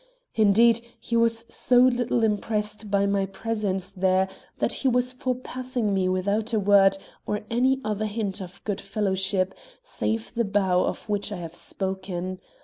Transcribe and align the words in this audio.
Indeed, 0.33 0.83
he 0.99 1.15
was 1.15 1.45
so 1.47 1.77
little 1.77 2.23
impressed 2.23 2.89
by 2.89 3.05
my 3.05 3.27
presence 3.27 3.91
there 3.91 4.27
that 4.57 4.73
he 4.81 4.87
was 4.87 5.13
for 5.13 5.35
passing 5.35 5.93
me 5.93 6.09
without 6.09 6.53
a 6.53 6.59
word 6.59 6.97
or 7.27 7.41
any 7.51 7.79
other 7.85 8.07
hint 8.07 8.41
of 8.41 8.63
good 8.63 8.81
fellowship, 8.81 9.53
save 9.83 10.33
the 10.33 10.43
bow 10.43 10.85
of 10.85 11.07
which 11.07 11.31
I 11.31 11.37
have 11.37 11.53
spoken. 11.53 12.39